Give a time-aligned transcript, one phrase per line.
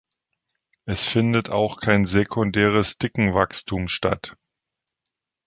[0.85, 4.35] Es findet auch kein Sekundäres Dickenwachstum statt.